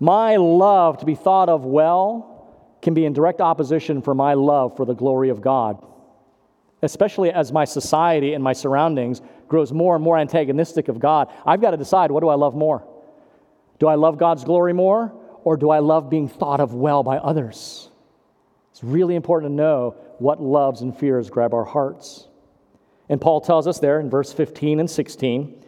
[0.00, 2.36] My love to be thought of well
[2.82, 5.84] can be in direct opposition for my love for the glory of God,
[6.82, 11.60] especially as my society and my surroundings grows more and more antagonistic of God, I've
[11.60, 12.86] got to decide what do I love more?
[13.78, 15.12] Do I love God's glory more,
[15.44, 17.90] or do I love being thought of well by others?
[18.72, 22.28] It's really important to know what loves and fears grab our hearts.
[23.08, 25.64] And Paul tells us there in verse 15 and 16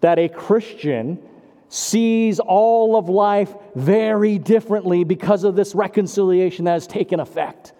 [0.00, 1.22] that a Christian
[1.68, 7.72] sees all of life very differently because of this reconciliation that has taken effect.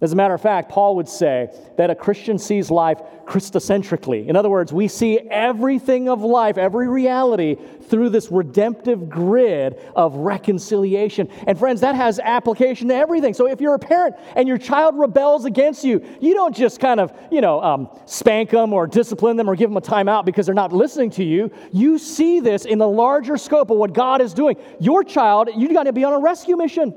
[0.00, 4.28] As a matter of fact, Paul would say that a Christian sees life Christocentrically.
[4.28, 7.56] In other words, we see everything of life, every reality,
[7.88, 11.28] through this redemptive grid of reconciliation.
[11.48, 13.34] And friends, that has application to everything.
[13.34, 17.00] So if you're a parent and your child rebels against you, you don't just kind
[17.00, 20.46] of, you know, um, spank them or discipline them or give them a timeout because
[20.46, 21.50] they're not listening to you.
[21.72, 24.58] You see this in the larger scope of what God is doing.
[24.78, 26.94] Your child, you got to be on a rescue mission.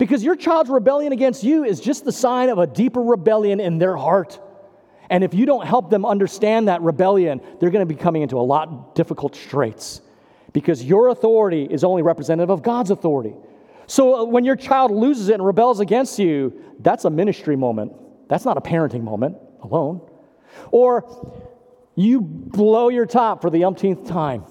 [0.00, 3.76] Because your child's rebellion against you is just the sign of a deeper rebellion in
[3.76, 4.40] their heart.
[5.10, 8.38] And if you don't help them understand that rebellion, they're going to be coming into
[8.38, 10.00] a lot of difficult straits
[10.54, 13.34] because your authority is only representative of God's authority.
[13.88, 17.92] So uh, when your child loses it and rebels against you, that's a ministry moment.
[18.26, 20.00] That's not a parenting moment alone.
[20.70, 21.44] Or
[21.94, 24.44] you blow your top for the umpteenth time.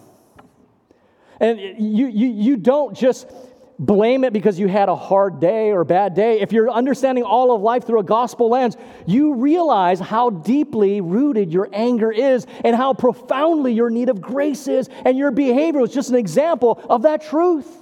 [1.39, 3.31] And you, you, you don't just
[3.79, 6.41] blame it because you had a hard day or bad day.
[6.41, 8.75] If you're understanding all of life through a gospel lens,
[9.07, 14.67] you realize how deeply rooted your anger is and how profoundly your need of grace
[14.67, 14.89] is.
[15.05, 17.77] And your behavior is just an example of that truth.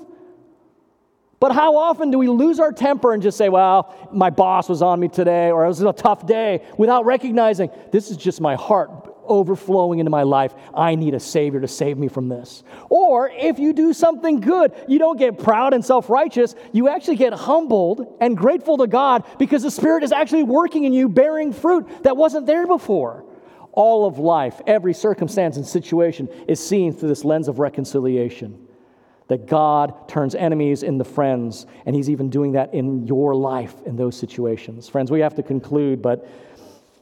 [1.39, 4.81] But how often do we lose our temper and just say, well, my boss was
[4.81, 8.55] on me today, or it was a tough day, without recognizing this is just my
[8.55, 10.53] heart overflowing into my life.
[10.73, 12.63] I need a Savior to save me from this.
[12.89, 16.55] Or if you do something good, you don't get proud and self righteous.
[16.71, 20.93] You actually get humbled and grateful to God because the Spirit is actually working in
[20.93, 23.25] you, bearing fruit that wasn't there before.
[23.71, 28.67] All of life, every circumstance and situation is seen through this lens of reconciliation.
[29.27, 33.95] That God turns enemies into friends, and He's even doing that in your life in
[33.97, 34.87] those situations.
[34.87, 36.27] Friends, we have to conclude, but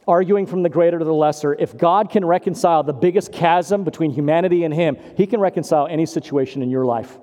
[0.06, 4.10] arguing from the greater to the lesser, if God can reconcile the biggest chasm between
[4.10, 7.18] humanity and Him, He can reconcile any situation in your life.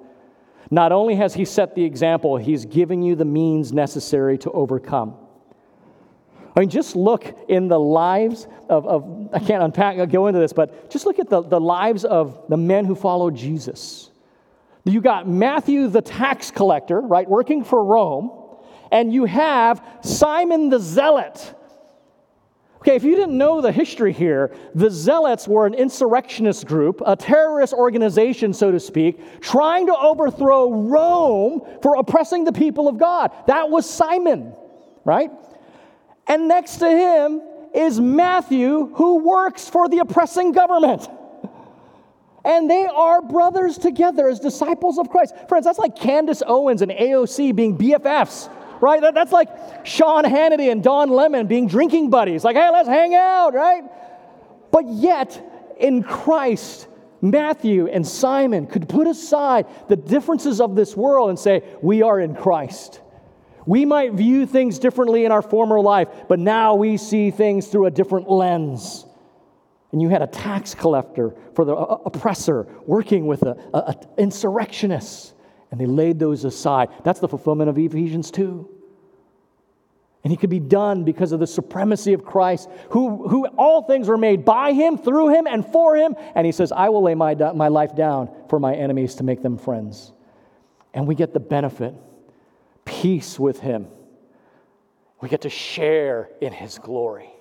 [0.69, 5.15] Not only has He set the example, He's giving you the means necessary to overcome.
[6.55, 10.39] I mean, just look in the lives of, of I can't unpack, I'll go into
[10.39, 14.11] this, but just look at the, the lives of the men who followed Jesus.
[14.83, 18.31] You got Matthew the tax collector, right, working for Rome,
[18.91, 21.55] and you have Simon the zealot
[22.83, 27.15] Okay, if you didn't know the history here, the Zealots were an insurrectionist group, a
[27.15, 33.31] terrorist organization, so to speak, trying to overthrow Rome for oppressing the people of God.
[33.47, 34.53] That was Simon,
[35.05, 35.31] right?
[36.27, 37.41] And next to him
[37.73, 41.07] is Matthew, who works for the oppressing government.
[42.43, 45.33] And they are brothers together as disciples of Christ.
[45.47, 48.49] Friends, that's like Candace Owens and AOC being BFFs
[48.83, 49.01] right?
[49.01, 49.47] That, that's like
[49.85, 52.43] Sean Hannity and Don Lemon being drinking buddies.
[52.43, 53.83] Like, hey, let's hang out, right?
[54.71, 56.87] But yet, in Christ,
[57.21, 62.19] Matthew and Simon could put aside the differences of this world and say, we are
[62.19, 62.99] in Christ.
[63.65, 67.85] We might view things differently in our former life, but now we see things through
[67.85, 69.05] a different lens.
[69.93, 75.32] And you had a tax collector for the oppressor working with an insurrectionist,
[75.73, 76.89] and they laid those aside.
[77.03, 78.69] That's the fulfillment of Ephesians 2.
[80.23, 84.07] And he could be done because of the supremacy of Christ, who, who all things
[84.07, 86.15] were made by him, through him, and for him.
[86.35, 89.41] And he says, I will lay my, my life down for my enemies to make
[89.41, 90.11] them friends.
[90.93, 91.95] And we get the benefit
[92.85, 93.87] peace with him.
[95.21, 97.31] We get to share in his glory.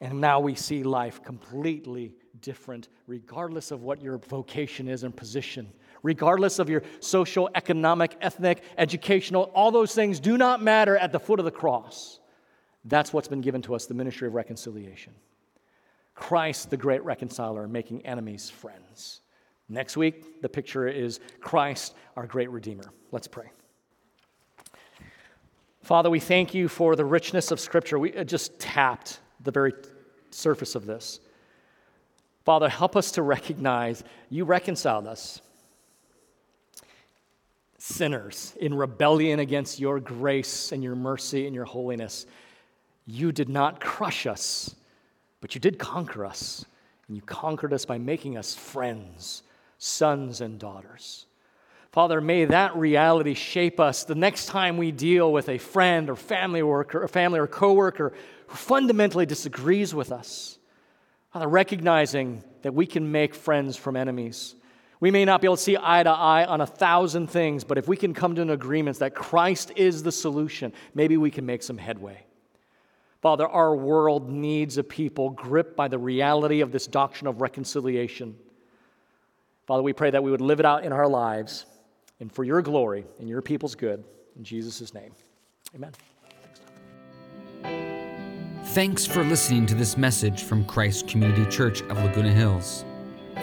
[0.00, 5.72] And now we see life completely different, regardless of what your vocation is and position
[6.02, 11.20] regardless of your social, economic, ethnic, educational, all those things do not matter at the
[11.20, 12.20] foot of the cross.
[12.84, 15.14] That's what's been given to us the ministry of reconciliation.
[16.14, 19.20] Christ, the great reconciler, making enemies friends.
[19.68, 22.84] Next week, the picture is Christ, our great redeemer.
[23.10, 23.50] Let's pray.
[25.82, 27.98] Father, we thank you for the richness of Scripture.
[27.98, 29.72] We uh, just tapped the very
[30.30, 31.20] surface of this.
[32.44, 35.40] Father, help us to recognize you reconciled us
[37.86, 42.26] sinners in rebellion against your grace and your mercy and your holiness.
[43.06, 44.74] You did not crush us,
[45.40, 46.64] but you did conquer us.
[47.06, 49.44] And you conquered us by making us friends,
[49.78, 51.26] sons and daughters.
[51.92, 56.16] Father, may that reality shape us the next time we deal with a friend or
[56.16, 58.12] family worker, or family or coworker
[58.48, 60.58] who fundamentally disagrees with us.
[61.32, 64.56] Father, recognizing that we can make friends from enemies
[65.00, 67.78] we may not be able to see eye to eye on a thousand things, but
[67.78, 71.44] if we can come to an agreement that Christ is the solution, maybe we can
[71.44, 72.24] make some headway.
[73.20, 78.36] Father, our world needs a people gripped by the reality of this doctrine of reconciliation.
[79.66, 81.66] Father, we pray that we would live it out in our lives
[82.20, 84.04] and for your glory and your people's good.
[84.36, 85.12] In Jesus' name,
[85.74, 85.92] amen.
[88.66, 92.84] Thanks for listening to this message from Christ Community Church of Laguna Hills.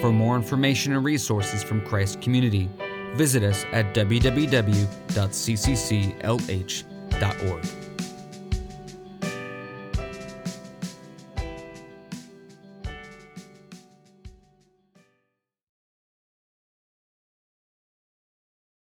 [0.00, 2.68] For more information and resources from Christ Community,
[3.14, 4.54] visit us at www.ccclh.org.